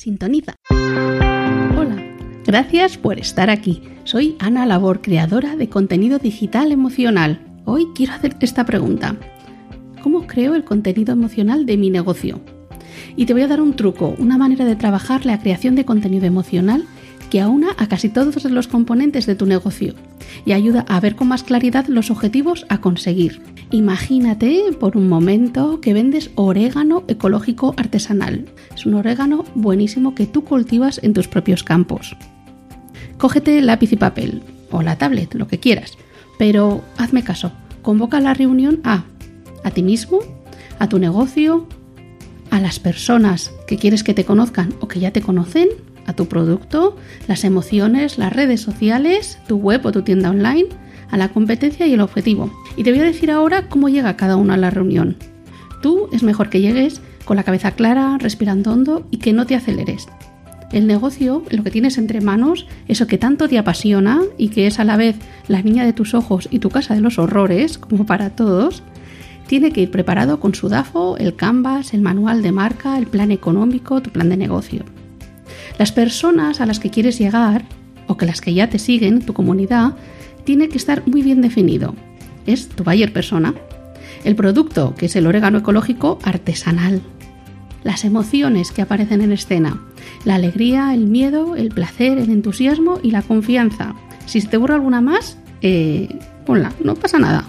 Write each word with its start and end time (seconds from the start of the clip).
Sintoniza. 0.00 0.54
Hola, 0.70 2.02
gracias 2.46 2.96
por 2.96 3.18
estar 3.18 3.50
aquí. 3.50 3.82
Soy 4.04 4.34
Ana 4.38 4.64
Labor, 4.64 5.02
creadora 5.02 5.56
de 5.56 5.68
contenido 5.68 6.18
digital 6.18 6.72
emocional. 6.72 7.38
Hoy 7.66 7.88
quiero 7.94 8.14
hacerte 8.14 8.46
esta 8.46 8.64
pregunta. 8.64 9.16
¿Cómo 10.02 10.26
creo 10.26 10.54
el 10.54 10.64
contenido 10.64 11.12
emocional 11.12 11.66
de 11.66 11.76
mi 11.76 11.90
negocio? 11.90 12.40
Y 13.14 13.26
te 13.26 13.34
voy 13.34 13.42
a 13.42 13.46
dar 13.46 13.60
un 13.60 13.76
truco, 13.76 14.14
una 14.16 14.38
manera 14.38 14.64
de 14.64 14.74
trabajar 14.74 15.26
la 15.26 15.38
creación 15.38 15.74
de 15.74 15.84
contenido 15.84 16.24
emocional 16.24 16.86
que 17.30 17.40
aúna 17.40 17.68
a 17.78 17.86
casi 17.86 18.08
todos 18.08 18.44
los 18.44 18.68
componentes 18.68 19.24
de 19.26 19.34
tu 19.34 19.46
negocio 19.46 19.94
y 20.44 20.52
ayuda 20.52 20.84
a 20.88 21.00
ver 21.00 21.16
con 21.16 21.28
más 21.28 21.42
claridad 21.42 21.86
los 21.86 22.10
objetivos 22.10 22.66
a 22.68 22.80
conseguir. 22.80 23.40
Imagínate 23.70 24.62
por 24.78 24.96
un 24.96 25.08
momento 25.08 25.80
que 25.80 25.94
vendes 25.94 26.30
orégano 26.34 27.04
ecológico 27.08 27.74
artesanal. 27.76 28.46
Es 28.74 28.84
un 28.84 28.94
orégano 28.94 29.44
buenísimo 29.54 30.14
que 30.14 30.26
tú 30.26 30.44
cultivas 30.44 31.00
en 31.02 31.14
tus 31.14 31.28
propios 31.28 31.62
campos. 31.62 32.16
Cógete 33.16 33.60
lápiz 33.62 33.92
y 33.92 33.96
papel 33.96 34.42
o 34.70 34.82
la 34.82 34.96
tablet, 34.98 35.34
lo 35.34 35.46
que 35.46 35.58
quieras, 35.58 35.96
pero 36.38 36.82
hazme 36.98 37.22
caso, 37.22 37.52
convoca 37.82 38.20
la 38.20 38.34
reunión 38.34 38.80
a 38.84 39.04
a 39.64 39.70
ti 39.70 39.82
mismo, 39.82 40.20
a 40.78 40.88
tu 40.88 40.98
negocio, 40.98 41.66
a 42.50 42.60
las 42.60 42.78
personas 42.78 43.52
que 43.66 43.76
quieres 43.76 44.02
que 44.02 44.14
te 44.14 44.24
conozcan 44.24 44.74
o 44.80 44.88
que 44.88 45.00
ya 45.00 45.12
te 45.12 45.22
conocen, 45.22 45.68
a 46.10 46.14
tu 46.14 46.26
producto, 46.26 46.96
las 47.26 47.44
emociones, 47.44 48.18
las 48.18 48.32
redes 48.32 48.60
sociales, 48.60 49.38
tu 49.48 49.56
web 49.56 49.86
o 49.86 49.92
tu 49.92 50.02
tienda 50.02 50.30
online, 50.30 50.66
a 51.10 51.16
la 51.16 51.28
competencia 51.28 51.86
y 51.86 51.94
el 51.94 52.00
objetivo. 52.00 52.52
Y 52.76 52.84
te 52.84 52.90
voy 52.90 53.00
a 53.00 53.04
decir 53.04 53.30
ahora 53.30 53.68
cómo 53.68 53.88
llega 53.88 54.16
cada 54.16 54.36
uno 54.36 54.52
a 54.52 54.56
la 54.56 54.70
reunión. 54.70 55.16
Tú 55.82 56.08
es 56.12 56.22
mejor 56.22 56.50
que 56.50 56.60
llegues 56.60 57.00
con 57.24 57.36
la 57.36 57.44
cabeza 57.44 57.72
clara, 57.72 58.18
respirando 58.18 58.72
hondo 58.72 59.06
y 59.10 59.18
que 59.18 59.32
no 59.32 59.46
te 59.46 59.54
aceleres. 59.54 60.08
El 60.72 60.86
negocio, 60.86 61.42
lo 61.50 61.64
que 61.64 61.70
tienes 61.70 61.98
entre 61.98 62.20
manos, 62.20 62.66
eso 62.86 63.06
que 63.06 63.18
tanto 63.18 63.48
te 63.48 63.58
apasiona 63.58 64.20
y 64.38 64.48
que 64.48 64.66
es 64.68 64.78
a 64.78 64.84
la 64.84 64.96
vez 64.96 65.16
la 65.48 65.62
niña 65.62 65.84
de 65.84 65.92
tus 65.92 66.14
ojos 66.14 66.48
y 66.50 66.60
tu 66.60 66.70
casa 66.70 66.94
de 66.94 67.00
los 67.00 67.18
horrores, 67.18 67.78
como 67.78 68.06
para 68.06 68.30
todos, 68.30 68.84
tiene 69.48 69.72
que 69.72 69.80
ir 69.80 69.90
preparado 69.90 70.38
con 70.38 70.54
su 70.54 70.68
DAFO, 70.68 71.16
el 71.16 71.34
Canvas, 71.34 71.92
el 71.92 72.02
manual 72.02 72.40
de 72.40 72.52
marca, 72.52 72.96
el 72.98 73.08
plan 73.08 73.32
económico, 73.32 74.00
tu 74.00 74.10
plan 74.10 74.28
de 74.28 74.36
negocio. 74.36 74.84
Las 75.80 75.92
personas 75.92 76.60
a 76.60 76.66
las 76.66 76.78
que 76.78 76.90
quieres 76.90 77.18
llegar, 77.18 77.64
o 78.06 78.18
que 78.18 78.26
las 78.26 78.42
que 78.42 78.52
ya 78.52 78.68
te 78.68 78.78
siguen, 78.78 79.22
tu 79.22 79.32
comunidad, 79.32 79.94
tiene 80.44 80.68
que 80.68 80.76
estar 80.76 81.08
muy 81.08 81.22
bien 81.22 81.40
definido. 81.40 81.94
Es 82.44 82.68
tu 82.68 82.84
buyer 82.84 83.14
persona. 83.14 83.54
El 84.22 84.36
producto, 84.36 84.94
que 84.94 85.06
es 85.06 85.16
el 85.16 85.26
orégano 85.26 85.56
ecológico 85.56 86.18
artesanal. 86.22 87.00
Las 87.82 88.04
emociones 88.04 88.72
que 88.72 88.82
aparecen 88.82 89.22
en 89.22 89.32
escena. 89.32 89.80
La 90.26 90.34
alegría, 90.34 90.92
el 90.92 91.06
miedo, 91.06 91.56
el 91.56 91.70
placer, 91.70 92.18
el 92.18 92.28
entusiasmo 92.28 93.00
y 93.02 93.10
la 93.10 93.22
confianza. 93.22 93.94
Si 94.26 94.42
te 94.42 94.58
borro 94.58 94.74
alguna 94.74 95.00
más, 95.00 95.38
eh, 95.62 96.14
ponla, 96.44 96.74
no 96.84 96.94
pasa 96.94 97.18
nada. 97.18 97.48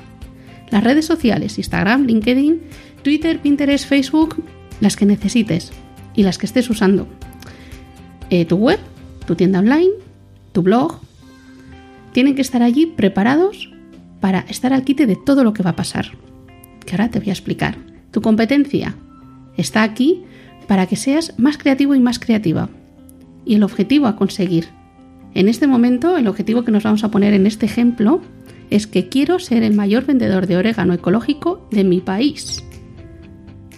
Las 0.70 0.86
redes 0.86 1.06
sociales, 1.06 1.58
Instagram, 1.58 2.06
LinkedIn, 2.06 2.62
Twitter, 3.04 3.42
Pinterest, 3.42 3.86
Facebook, 3.86 4.42
las 4.80 4.96
que 4.96 5.06
necesites 5.06 5.74
y 6.16 6.24
las 6.24 6.38
que 6.38 6.46
estés 6.46 6.70
usando. 6.70 7.10
Eh, 8.32 8.46
tu 8.46 8.56
web, 8.56 8.80
tu 9.28 9.36
tienda 9.36 9.60
online, 9.60 9.92
tu 10.54 10.62
blog, 10.62 11.00
tienen 12.14 12.34
que 12.34 12.42
estar 12.42 12.64
allí 12.64 12.86
preparados 12.86 13.70
para 14.22 14.40
estar 14.48 14.72
al 14.72 14.86
quite 14.86 15.06
de 15.06 15.18
todo 15.18 15.44
lo 15.44 15.52
que 15.52 15.64
va 15.64 15.72
a 15.72 15.76
pasar. 15.76 16.06
Que 16.86 16.94
ahora 16.94 17.10
te 17.10 17.20
voy 17.20 17.28
a 17.28 17.34
explicar. 17.34 17.78
Tu 18.12 18.22
competencia 18.22 18.96
está 19.58 19.84
aquí 19.84 20.24
para 20.66 20.88
que 20.88 20.96
seas 20.96 21.38
más 21.38 21.58
creativo 21.58 21.94
y 21.94 22.00
más 22.00 22.20
creativa. 22.20 22.70
Y 23.44 23.56
el 23.56 23.64
objetivo 23.64 24.08
a 24.08 24.16
conseguir. 24.16 24.70
En 25.34 25.50
este 25.50 25.68
momento, 25.68 26.16
el 26.16 26.30
objetivo 26.30 26.64
que 26.64 26.72
nos 26.72 26.84
vamos 26.84 27.04
a 27.04 27.12
poner 27.12 27.34
en 27.34 27.46
este 27.46 27.66
ejemplo 27.66 28.22
es 28.70 28.88
que 28.88 29.10
quiero 29.10 29.40
ser 29.40 29.64
el 29.64 29.76
mayor 29.76 30.06
vendedor 30.06 30.48
de 30.48 30.56
orégano 30.56 30.94
ecológico 30.94 31.68
de 31.70 31.84
mi 31.84 32.00
país. 32.00 32.64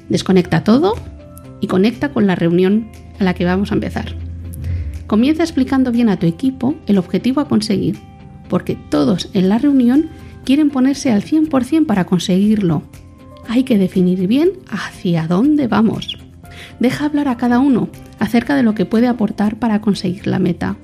Desconecta 0.09 0.63
todo 0.63 0.93
y 1.59 1.65
conecta 1.65 2.09
con 2.09 2.27
la 2.27 2.35
reunión 2.35 2.91
a 3.19 3.23
la 3.23 3.33
que 3.33 3.45
vamos 3.45 3.71
a 3.71 3.75
empezar. 3.75 4.22
Comienza 5.13 5.43
explicando 5.43 5.91
bien 5.91 6.09
a 6.09 6.17
tu 6.17 6.25
equipo 6.25 6.73
el 6.87 6.97
objetivo 6.97 7.39
a 7.39 7.47
conseguir, 7.47 7.99
porque 8.49 8.75
todos 8.89 9.29
en 9.35 9.47
la 9.47 9.59
reunión 9.59 10.09
quieren 10.43 10.71
ponerse 10.71 11.11
al 11.11 11.21
100% 11.21 11.85
para 11.85 12.05
conseguirlo. 12.05 12.81
Hay 13.47 13.63
que 13.63 13.77
definir 13.77 14.25
bien 14.25 14.53
hacia 14.71 15.27
dónde 15.27 15.67
vamos. 15.67 16.17
Deja 16.79 17.05
hablar 17.05 17.27
a 17.27 17.37
cada 17.37 17.59
uno 17.59 17.89
acerca 18.17 18.55
de 18.55 18.63
lo 18.63 18.73
que 18.73 18.85
puede 18.85 19.05
aportar 19.05 19.57
para 19.57 19.81
conseguir 19.81 20.25
la 20.25 20.39
meta. 20.39 20.77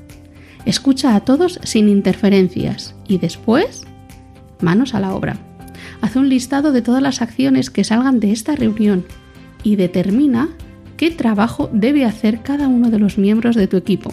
Escucha 0.63 1.15
a 1.15 1.21
todos 1.21 1.59
sin 1.63 1.89
interferencias 1.89 2.93
y 3.07 3.17
después 3.17 3.87
manos 4.61 4.93
a 4.93 4.99
la 4.99 5.15
obra. 5.15 5.37
Haz 6.01 6.15
un 6.15 6.29
listado 6.29 6.71
de 6.71 6.83
todas 6.83 7.01
las 7.01 7.23
acciones 7.23 7.71
que 7.71 7.83
salgan 7.83 8.19
de 8.19 8.31
esta 8.31 8.55
reunión 8.55 9.05
y 9.63 9.75
determina 9.75 10.49
qué 10.99 11.11
trabajo 11.11 11.69
debe 11.71 12.03
hacer 12.03 12.41
cada 12.41 12.67
uno 12.67 12.89
de 12.89 12.99
los 12.99 13.17
miembros 13.17 13.55
de 13.55 13.67
tu 13.67 13.77
equipo. 13.77 14.11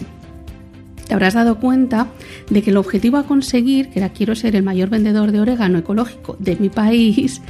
Te 1.05 1.13
habrás 1.13 1.33
dado 1.33 1.59
cuenta 1.59 2.07
de 2.49 2.61
que 2.61 2.69
el 2.69 2.77
objetivo 2.77 3.17
a 3.17 3.23
conseguir, 3.23 3.89
que 3.89 3.99
era 3.99 4.13
quiero 4.13 4.35
ser 4.35 4.55
el 4.55 4.63
mayor 4.63 4.87
vendedor 4.87 5.33
de 5.33 5.41
orégano 5.41 5.79
ecológico 5.79 6.37
de 6.39 6.55
mi 6.55 6.69
país, 6.69 7.41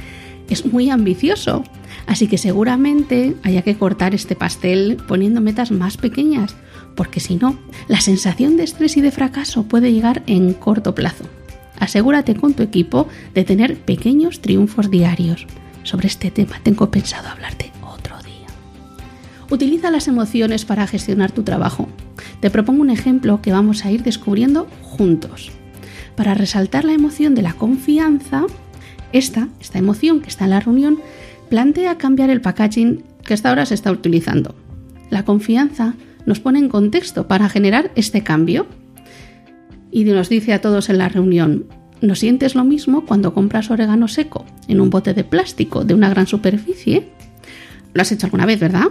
es 0.50 0.66
muy 0.66 0.90
ambicioso. 0.90 1.62
Así 2.08 2.26
que 2.26 2.36
seguramente 2.36 3.36
haya 3.44 3.62
que 3.62 3.76
cortar 3.76 4.12
este 4.12 4.34
pastel 4.34 4.96
poniendo 5.06 5.40
metas 5.40 5.70
más 5.70 5.98
pequeñas, 5.98 6.56
porque 6.96 7.20
si 7.20 7.36
no, 7.36 7.56
la 7.86 8.00
sensación 8.00 8.56
de 8.56 8.64
estrés 8.64 8.96
y 8.96 9.02
de 9.02 9.12
fracaso 9.12 9.62
puede 9.62 9.92
llegar 9.92 10.24
en 10.26 10.52
corto 10.52 10.96
plazo. 10.96 11.26
Asegúrate 11.78 12.34
con 12.34 12.54
tu 12.54 12.64
equipo 12.64 13.06
de 13.34 13.44
tener 13.44 13.76
pequeños 13.76 14.40
triunfos 14.40 14.90
diarios. 14.90 15.46
Sobre 15.84 16.08
este 16.08 16.32
tema 16.32 16.58
tengo 16.64 16.90
pensado 16.90 17.28
hablarte. 17.28 17.77
Utiliza 19.50 19.90
las 19.90 20.08
emociones 20.08 20.64
para 20.64 20.86
gestionar 20.86 21.32
tu 21.32 21.42
trabajo. 21.42 21.88
Te 22.40 22.50
propongo 22.50 22.82
un 22.82 22.90
ejemplo 22.90 23.40
que 23.40 23.52
vamos 23.52 23.84
a 23.84 23.90
ir 23.90 24.02
descubriendo 24.02 24.66
juntos. 24.82 25.50
Para 26.16 26.34
resaltar 26.34 26.84
la 26.84 26.92
emoción 26.92 27.34
de 27.34 27.42
la 27.42 27.54
confianza, 27.54 28.44
esta, 29.12 29.48
esta 29.60 29.78
emoción 29.78 30.20
que 30.20 30.28
está 30.28 30.44
en 30.44 30.50
la 30.50 30.60
reunión, 30.60 30.98
plantea 31.48 31.96
cambiar 31.96 32.28
el 32.28 32.42
packaging 32.42 33.04
que 33.24 33.32
hasta 33.32 33.48
ahora 33.48 33.64
se 33.64 33.74
está 33.74 33.90
utilizando. 33.90 34.54
La 35.08 35.24
confianza 35.24 35.94
nos 36.26 36.40
pone 36.40 36.58
en 36.58 36.68
contexto 36.68 37.26
para 37.26 37.48
generar 37.48 37.90
este 37.94 38.22
cambio 38.22 38.66
y 39.90 40.04
nos 40.04 40.28
dice 40.28 40.52
a 40.52 40.60
todos 40.60 40.90
en 40.90 40.98
la 40.98 41.08
reunión, 41.08 41.64
¿no 42.02 42.14
sientes 42.14 42.54
lo 42.54 42.64
mismo 42.64 43.06
cuando 43.06 43.32
compras 43.32 43.70
orégano 43.70 44.08
seco 44.08 44.44
en 44.68 44.82
un 44.82 44.90
bote 44.90 45.14
de 45.14 45.24
plástico 45.24 45.84
de 45.84 45.94
una 45.94 46.10
gran 46.10 46.26
superficie? 46.26 47.08
Lo 47.94 48.02
has 48.02 48.12
hecho 48.12 48.26
alguna 48.26 48.44
vez, 48.44 48.60
¿verdad? 48.60 48.88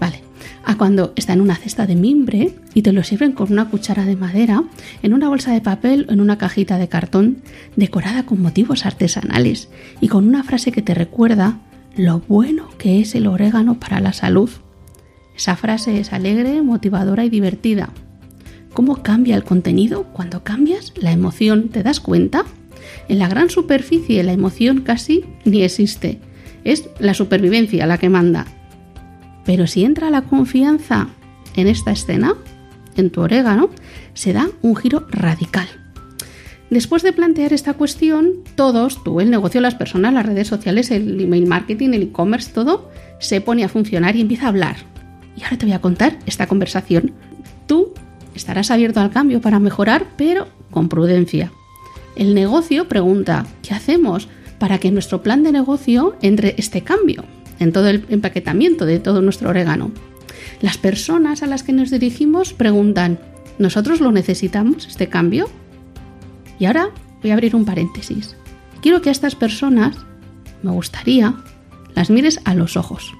Vale. 0.00 0.22
A 0.64 0.76
cuando 0.76 1.12
está 1.16 1.34
en 1.34 1.40
una 1.40 1.56
cesta 1.56 1.86
de 1.86 1.94
mimbre 1.94 2.54
y 2.72 2.82
te 2.82 2.92
lo 2.92 3.02
sirven 3.02 3.32
con 3.32 3.52
una 3.52 3.68
cuchara 3.68 4.04
de 4.04 4.16
madera, 4.16 4.64
en 5.02 5.12
una 5.12 5.28
bolsa 5.28 5.52
de 5.52 5.60
papel 5.60 6.06
o 6.08 6.12
en 6.12 6.20
una 6.20 6.38
cajita 6.38 6.78
de 6.78 6.88
cartón 6.88 7.38
decorada 7.76 8.24
con 8.24 8.40
motivos 8.40 8.86
artesanales 8.86 9.68
y 10.00 10.08
con 10.08 10.26
una 10.26 10.42
frase 10.42 10.72
que 10.72 10.82
te 10.82 10.94
recuerda 10.94 11.58
lo 11.96 12.20
bueno 12.20 12.68
que 12.78 13.00
es 13.00 13.14
el 13.14 13.26
orégano 13.26 13.78
para 13.78 14.00
la 14.00 14.12
salud. 14.12 14.50
Esa 15.36 15.56
frase 15.56 16.00
es 16.00 16.12
alegre, 16.12 16.62
motivadora 16.62 17.24
y 17.24 17.30
divertida 17.30 17.90
cómo 18.74 19.02
cambia 19.02 19.36
el 19.36 19.44
contenido 19.44 20.04
cuando 20.12 20.44
cambias 20.44 20.92
la 20.96 21.12
emoción. 21.12 21.68
¿Te 21.68 21.82
das 21.82 22.00
cuenta? 22.00 22.44
En 23.08 23.18
la 23.18 23.28
gran 23.28 23.48
superficie 23.48 24.22
la 24.22 24.32
emoción 24.32 24.82
casi 24.82 25.24
ni 25.44 25.62
existe. 25.62 26.18
Es 26.64 26.88
la 26.98 27.14
supervivencia 27.14 27.86
la 27.86 27.98
que 27.98 28.10
manda. 28.10 28.46
Pero 29.44 29.66
si 29.66 29.84
entra 29.84 30.10
la 30.10 30.22
confianza 30.22 31.08
en 31.54 31.68
esta 31.68 31.92
escena, 31.92 32.34
en 32.96 33.10
tu 33.10 33.20
orégano, 33.20 33.70
se 34.14 34.32
da 34.32 34.48
un 34.62 34.76
giro 34.76 35.06
radical. 35.10 35.68
Después 36.70 37.02
de 37.02 37.12
plantear 37.12 37.52
esta 37.52 37.74
cuestión, 37.74 38.32
todos, 38.56 39.04
tú, 39.04 39.20
el 39.20 39.30
negocio, 39.30 39.60
las 39.60 39.74
personas, 39.74 40.14
las 40.14 40.26
redes 40.26 40.48
sociales, 40.48 40.90
el 40.90 41.20
email 41.20 41.46
marketing, 41.46 41.90
el 41.90 42.02
e-commerce, 42.04 42.52
todo, 42.52 42.90
se 43.20 43.40
pone 43.40 43.64
a 43.64 43.68
funcionar 43.68 44.16
y 44.16 44.22
empieza 44.22 44.46
a 44.46 44.48
hablar. 44.48 44.76
Y 45.36 45.44
ahora 45.44 45.58
te 45.58 45.66
voy 45.66 45.74
a 45.74 45.80
contar 45.80 46.18
esta 46.26 46.46
conversación. 46.46 47.12
Tú 47.66 47.92
Estarás 48.34 48.70
abierto 48.70 49.00
al 49.00 49.10
cambio 49.10 49.40
para 49.40 49.60
mejorar, 49.60 50.06
pero 50.16 50.48
con 50.70 50.88
prudencia. 50.88 51.52
El 52.16 52.34
negocio 52.34 52.88
pregunta, 52.88 53.46
¿qué 53.62 53.74
hacemos 53.74 54.28
para 54.58 54.78
que 54.78 54.90
nuestro 54.90 55.22
plan 55.22 55.42
de 55.42 55.52
negocio 55.52 56.16
entre 56.20 56.54
este 56.58 56.82
cambio 56.82 57.24
en 57.58 57.72
todo 57.72 57.88
el 57.88 58.04
empaquetamiento 58.08 58.86
de 58.86 58.98
todo 58.98 59.22
nuestro 59.22 59.50
orégano? 59.50 59.92
Las 60.60 60.78
personas 60.78 61.42
a 61.42 61.46
las 61.46 61.62
que 61.62 61.72
nos 61.72 61.90
dirigimos 61.90 62.52
preguntan, 62.52 63.18
¿nosotros 63.58 64.00
lo 64.00 64.12
necesitamos, 64.12 64.86
este 64.86 65.08
cambio? 65.08 65.48
Y 66.58 66.66
ahora 66.66 66.90
voy 67.22 67.30
a 67.30 67.34
abrir 67.34 67.56
un 67.56 67.64
paréntesis. 67.64 68.36
Quiero 68.82 69.02
que 69.02 69.08
a 69.08 69.12
estas 69.12 69.34
personas, 69.34 69.96
me 70.62 70.70
gustaría, 70.70 71.34
las 71.94 72.10
mires 72.10 72.40
a 72.44 72.54
los 72.54 72.76
ojos. 72.76 73.14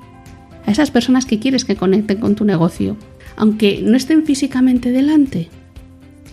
A 0.66 0.70
esas 0.70 0.90
personas 0.90 1.26
que 1.26 1.38
quieres 1.38 1.64
que 1.64 1.76
conecten 1.76 2.18
con 2.18 2.34
tu 2.34 2.44
negocio 2.44 2.96
aunque 3.36 3.80
no 3.82 3.96
estén 3.96 4.24
físicamente 4.24 4.90
delante. 4.90 5.48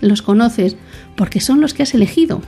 Los 0.02 0.22
conoces 0.22 0.78
porque 1.16 1.40
son 1.40 1.62
los 1.62 1.74
que 1.74 1.84
has 1.84 1.94
elegido 1.94 2.42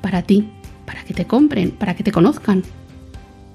para 0.00 0.22
ti, 0.22 0.48
para 0.86 1.04
que 1.04 1.14
te 1.14 1.26
compren, 1.26 1.70
para 1.70 1.94
que 1.94 2.02
te 2.02 2.12
conozcan. 2.12 2.62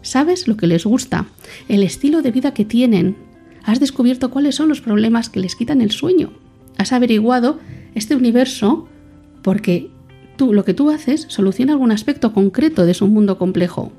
Sabes 0.07 0.47
lo 0.47 0.55
que 0.55 0.67
les 0.67 0.85
gusta, 0.85 1.25
el 1.67 1.83
estilo 1.83 2.21
de 2.21 2.31
vida 2.31 2.53
que 2.53 2.63
tienen. 2.63 3.17
Has 3.65 3.81
descubierto 3.81 4.31
cuáles 4.31 4.55
son 4.55 4.69
los 4.69 4.79
problemas 4.79 5.29
que 5.29 5.41
les 5.41 5.57
quitan 5.57 5.81
el 5.81 5.91
sueño. 5.91 6.31
Has 6.77 6.93
averiguado 6.93 7.59
este 7.93 8.15
universo 8.15 8.87
porque 9.41 9.89
tú 10.37 10.53
lo 10.53 10.63
que 10.63 10.73
tú 10.73 10.91
haces 10.91 11.25
soluciona 11.27 11.73
algún 11.73 11.91
aspecto 11.91 12.31
concreto 12.31 12.85
de 12.85 12.93
su 12.93 13.05
mundo 13.07 13.37
complejo. 13.37 13.91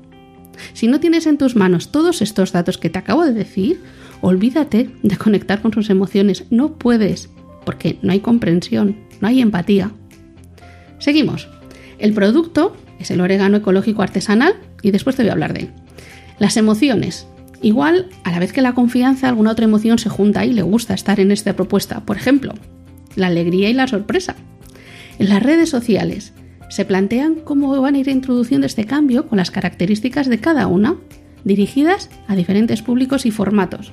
Si 0.73 0.87
no 0.87 0.99
tienes 0.99 1.27
en 1.27 1.37
tus 1.37 1.55
manos 1.55 1.91
todos 1.91 2.23
estos 2.23 2.53
datos 2.53 2.79
que 2.79 2.89
te 2.89 2.97
acabo 2.97 3.23
de 3.23 3.33
decir, 3.33 3.79
olvídate 4.21 4.89
de 5.03 5.15
conectar 5.15 5.61
con 5.61 5.73
sus 5.73 5.91
emociones. 5.91 6.45
No 6.49 6.73
puedes, 6.73 7.29
porque 7.65 7.99
no 8.01 8.13
hay 8.13 8.21
comprensión, 8.21 8.97
no 9.21 9.27
hay 9.27 9.41
empatía. 9.41 9.91
Seguimos. 10.97 11.49
El 11.99 12.13
producto 12.13 12.75
es 12.97 13.11
el 13.11 13.21
orégano 13.21 13.57
ecológico 13.57 14.01
artesanal 14.01 14.55
y 14.81 14.89
después 14.89 15.15
te 15.15 15.21
voy 15.21 15.29
a 15.29 15.33
hablar 15.33 15.53
de 15.53 15.59
él. 15.59 15.69
Las 16.39 16.55
emociones. 16.55 17.27
Igual, 17.61 18.07
a 18.23 18.31
la 18.31 18.39
vez 18.39 18.53
que 18.53 18.61
la 18.61 18.73
confianza, 18.73 19.27
alguna 19.27 19.51
otra 19.51 19.65
emoción 19.65 19.99
se 19.99 20.09
junta 20.09 20.45
y 20.45 20.53
le 20.53 20.61
gusta 20.61 20.93
estar 20.93 21.19
en 21.19 21.31
esta 21.31 21.53
propuesta. 21.53 22.05
Por 22.05 22.15
ejemplo, 22.15 22.53
la 23.15 23.27
alegría 23.27 23.69
y 23.69 23.73
la 23.73 23.87
sorpresa. 23.87 24.35
En 25.19 25.27
las 25.27 25.43
redes 25.43 25.69
sociales 25.69 26.33
se 26.69 26.85
plantean 26.85 27.35
cómo 27.43 27.79
van 27.81 27.95
a 27.95 27.97
ir 27.97 28.07
introduciendo 28.07 28.65
este 28.65 28.85
cambio 28.85 29.27
con 29.27 29.37
las 29.37 29.51
características 29.51 30.29
de 30.29 30.39
cada 30.39 30.67
una, 30.67 30.95
dirigidas 31.43 32.09
a 32.27 32.35
diferentes 32.35 32.81
públicos 32.81 33.25
y 33.25 33.31
formatos. 33.31 33.91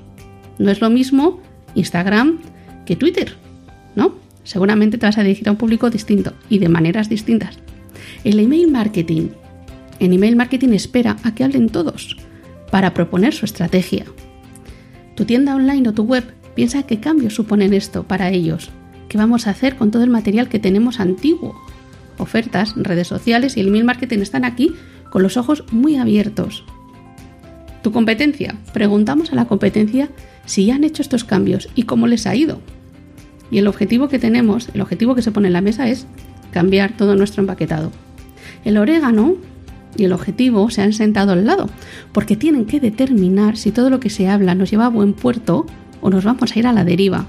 No 0.59 0.71
es 0.71 0.81
lo 0.81 0.89
mismo 0.89 1.41
Instagram 1.75 2.39
que 2.85 2.95
Twitter, 2.95 3.35
¿no? 3.97 4.15
Seguramente 4.45 4.99
te 4.99 5.07
vas 5.07 5.19
a 5.19 5.25
dirigir 5.25 5.49
a 5.49 5.53
un 5.53 5.59
público 5.59 5.91
distinto 5.91 6.33
y 6.49 6.61
de 6.61 6.69
maneras 6.69 7.09
distintas. 7.09 7.59
El 8.23 8.39
email 8.39 8.71
marketing. 8.71 9.31
En 9.99 10.13
email 10.13 10.37
marketing 10.37 10.69
espera 10.69 11.17
a 11.25 11.35
que 11.35 11.43
hablen 11.43 11.69
todos 11.69 12.17
para 12.71 12.95
proponer 12.95 13.35
su 13.35 13.45
estrategia. 13.45 14.05
Tu 15.15 15.25
tienda 15.25 15.55
online 15.55 15.89
o 15.89 15.93
tu 15.93 16.05
web 16.05 16.25
piensa 16.55 16.85
qué 16.85 17.01
cambios 17.01 17.35
suponen 17.35 17.75
esto 17.75 18.05
para 18.05 18.31
ellos 18.31 18.71
¿Qué 19.09 19.19
vamos 19.19 19.47
a 19.47 19.51
hacer 19.51 19.77
con 19.77 19.91
todo 19.91 20.03
el 20.03 20.11
material 20.11 20.49
que 20.49 20.59
tenemos 20.59 20.99
antiguo? 20.99 21.55
Ofertas, 22.19 22.75
redes 22.77 23.07
sociales 23.07 23.57
y 23.57 23.61
el 23.61 23.69
email 23.69 23.85
marketing 23.85 24.19
están 24.19 24.45
aquí 24.45 24.73
con 25.11 25.23
los 25.23 25.37
ojos 25.37 25.65
muy 25.71 25.97
abiertos. 25.97 26.65
Tu 27.83 27.93
competencia. 27.93 28.57
Preguntamos 28.73 29.33
a 29.33 29.37
la 29.37 29.45
competencia 29.45 30.09
si 30.45 30.67
ya 30.67 30.75
han 30.75 30.85
hecho 30.85 31.03
estos 31.03 31.25
cambios 31.25 31.69
y 31.75 31.85
cómo 31.85 32.09
les 32.09 32.27
ha 32.27 32.35
ido. 32.35 32.61
Y 33.51 33.59
el 33.59 33.69
objetivo 33.69 34.09
que 34.09 34.19
tenemos, 34.19 34.71
el 34.75 34.81
objetivo 34.81 35.15
que 35.15 35.23
se 35.23 35.31
pone 35.31 35.47
en 35.47 35.53
la 35.53 35.61
mesa 35.61 35.89
es 35.89 36.07
cambiar 36.51 36.97
todo 36.97 37.15
nuestro 37.15 37.43
empaquetado. 37.43 37.93
El 38.65 38.77
orégano 38.77 39.37
y 39.97 40.05
el 40.05 40.13
objetivo 40.13 40.71
se 40.71 40.83
han 40.83 40.93
sentado 40.93 41.33
al 41.33 41.47
lado, 41.47 41.69
porque 42.13 42.37
tienen 42.37 42.67
que 42.67 42.81
determinar 42.81 43.57
si 43.57 43.73
todo 43.73 43.91
lo 43.91 44.01
que 44.01 44.11
se 44.11 44.29
habla 44.29 44.55
nos 44.55 44.71
lleva 44.71 44.87
a 44.87 44.91
buen 44.91 45.13
puerto 45.13 45.67
o 46.01 46.11
nos 46.11 46.25
vamos 46.25 46.55
a 46.55 46.59
ir 46.59 46.67
a 46.67 46.73
la 46.73 46.85
deriva. 46.85 47.27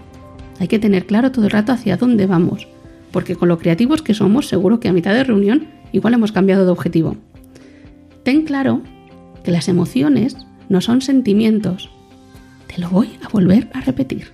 Hay 0.60 0.68
que 0.68 0.80
tener 0.80 1.06
claro 1.06 1.32
todo 1.32 1.46
el 1.46 1.52
rato 1.52 1.72
hacia 1.72 1.98
dónde 1.98 2.26
vamos, 2.26 2.68
porque 3.12 3.36
con 3.36 3.48
lo 3.48 3.60
creativos 3.60 4.02
que 4.02 4.14
somos, 4.14 4.48
seguro 4.48 4.80
que 4.80 4.88
a 4.88 4.94
mitad 4.94 5.14
de 5.14 5.24
reunión 5.24 5.68
igual 5.92 6.14
hemos 6.14 6.32
cambiado 6.32 6.66
de 6.66 6.72
objetivo. 6.72 7.16
Ten 8.24 8.44
claro 8.44 8.82
que 9.44 9.52
las 9.52 9.70
emociones 9.70 10.36
no 10.70 10.82
son 10.82 11.02
sentimientos. 11.02 11.90
Te 12.68 12.82
lo 12.82 12.90
voy 12.90 13.12
a 13.24 13.30
volver 13.30 13.70
a 13.74 13.82
repetir. 13.82 14.28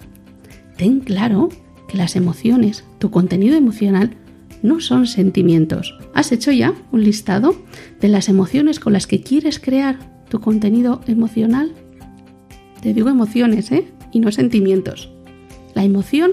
Ten 0.77 1.01
claro 1.01 1.50
que 1.88 1.97
las 1.97 2.15
emociones, 2.15 2.83
tu 2.97 3.12
contenido 3.12 3.56
emocional, 3.56 4.18
no 4.63 4.80
son 4.80 5.06
sentimientos. 5.06 5.95
¿Has 6.15 6.31
hecho 6.31 6.51
ya 6.51 6.74
un 6.92 7.04
listado 7.04 7.56
de 8.01 8.07
las 8.07 8.30
emociones 8.30 8.80
con 8.80 8.94
las 8.94 9.06
que 9.06 9.21
quieres 9.21 9.60
crear 9.60 10.00
tu 10.30 10.39
contenido 10.39 11.01
emocional? 11.06 11.74
Te 12.81 12.94
digo 12.94 13.10
emociones, 13.10 13.71
¿eh? 13.71 13.86
Y 14.12 14.19
no 14.19 14.31
sentimientos. 14.31 15.12
La 15.75 15.83
emoción 15.83 16.31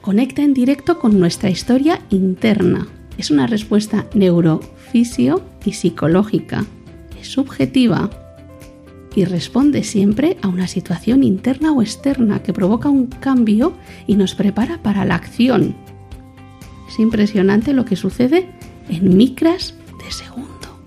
conecta 0.00 0.42
en 0.42 0.54
directo 0.54 0.98
con 0.98 1.18
nuestra 1.18 1.50
historia 1.50 2.00
interna. 2.10 2.86
Es 3.18 3.30
una 3.30 3.46
respuesta 3.46 4.06
neurofisio 4.14 5.42
y 5.64 5.72
psicológica. 5.72 6.64
Es 7.20 7.28
subjetiva 7.28 8.10
y 9.16 9.24
responde 9.24 9.84
siempre 9.84 10.36
a 10.42 10.48
una 10.48 10.66
situación 10.66 11.22
interna 11.22 11.72
o 11.72 11.82
externa 11.82 12.42
que 12.42 12.52
provoca 12.52 12.88
un 12.88 13.06
cambio 13.06 13.74
y 14.06 14.16
nos 14.16 14.34
prepara 14.34 14.82
para 14.82 15.04
la 15.04 15.14
acción. 15.14 15.74
Es 16.94 17.00
impresionante 17.00 17.72
lo 17.72 17.84
que 17.84 17.96
sucede 17.96 18.48
en 18.88 19.16
micras 19.16 19.74
de 19.98 20.12
segundo. 20.12 20.78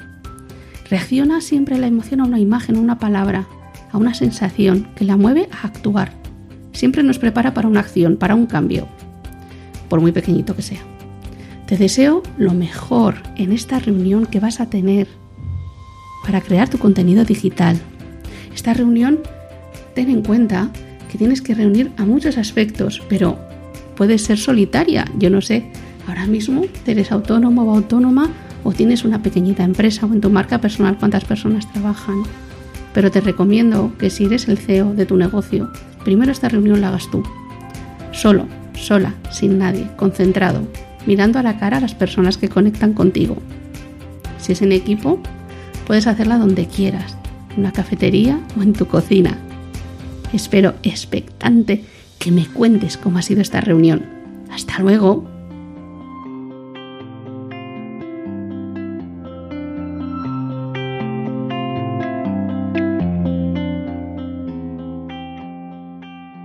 Reacciona 0.90 1.42
siempre 1.42 1.78
la 1.78 1.88
emoción 1.88 2.22
a 2.22 2.24
una 2.24 2.40
imagen, 2.40 2.78
a 2.78 2.80
una 2.80 2.98
palabra, 2.98 3.46
a 3.92 3.98
una 3.98 4.14
sensación 4.14 4.88
que 4.96 5.04
la 5.04 5.18
mueve 5.18 5.50
a 5.52 5.68
actuar 5.68 6.14
siempre 6.72 7.04
nos 7.04 7.20
prepara 7.20 7.54
para 7.54 7.68
una 7.68 7.82
acción, 7.82 8.16
para 8.16 8.36
un 8.36 8.46
cambio, 8.46 8.88
por 9.90 10.00
muy 10.00 10.14
pequeñito 10.14 10.56
que 10.56 10.62
sea. 10.62 10.80
Te 11.66 11.76
deseo 11.76 12.24
lo 12.38 12.54
mejor 12.54 13.16
en 13.36 13.52
esta 13.52 13.78
reunión 13.78 14.28
que 14.28 14.40
vas 14.40 14.62
a 14.62 14.70
tener 14.70 15.10
para 16.24 16.40
crear 16.40 16.70
tu 16.70 16.78
contenido 16.78 17.26
digital. 17.26 17.78
Esta 18.56 18.74
reunión, 18.74 19.20
ten 19.94 20.10
en 20.10 20.22
cuenta 20.22 20.72
que 21.12 21.18
tienes 21.18 21.42
que 21.42 21.54
reunir 21.54 21.92
a 21.98 22.06
muchos 22.06 22.38
aspectos, 22.38 23.02
pero 23.10 23.38
puedes 23.98 24.22
ser 24.22 24.38
solitaria. 24.38 25.04
Yo 25.18 25.30
no 25.30 25.42
sé, 25.42 25.70
ahora 26.08 26.26
mismo 26.26 26.64
eres 26.86 27.12
autónomo 27.12 27.64
o 27.64 27.76
autónoma 27.76 28.30
o 28.64 28.72
tienes 28.72 29.04
una 29.04 29.22
pequeñita 29.22 29.64
empresa 29.64 30.06
o 30.06 30.14
en 30.14 30.22
tu 30.22 30.30
marca 30.30 30.60
personal 30.60 30.98
cuántas 30.98 31.26
personas 31.26 31.72
trabajan. 31.72 32.24
Pero 32.94 33.12
te 33.12 33.22
recomiendo 33.22 33.94
que 33.98 34.10
si 34.10 34.26
eres 34.26 34.48
el 34.48 34.58
CEO 34.58 34.94
de 34.94 35.06
tu 35.06 35.18
negocio, 35.18 35.70
primero 36.04 36.32
esta 36.32 36.50
reunión 36.50 36.82
la 36.82 36.90
hagas 36.90 37.10
tú. 37.12 37.24
Solo, 38.12 38.48
sola, 38.74 39.14
sin 39.32 39.58
nadie, 39.58 39.88
concentrado, 39.96 40.62
mirando 41.06 41.40
a 41.40 41.44
la 41.44 41.60
cara 41.60 41.78
a 41.78 41.82
las 41.82 41.94
personas 41.94 42.38
que 42.38 42.50
conectan 42.50 42.94
contigo. 42.94 43.38
Si 44.40 44.54
es 44.54 44.62
en 44.62 44.72
equipo, 44.72 45.20
puedes 45.86 46.08
hacerla 46.08 46.38
donde 46.38 46.68
quieras, 46.68 47.16
en 47.54 47.60
una 47.60 47.72
cafetería 47.72 48.40
o 48.58 48.64
en 48.64 48.74
tu 48.74 48.88
cocina. 48.88 49.38
Espero 50.34 50.74
expectante 50.84 51.84
que 52.20 52.32
me 52.32 52.46
cuentes 52.46 52.98
cómo 52.98 53.20
ha 53.20 53.22
sido 53.22 53.42
esta 53.42 53.62
reunión. 53.62 54.06
Hasta 54.52 54.80
luego. 54.80 55.37